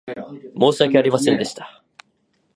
[0.59, 1.83] 申し訳ありませんでした。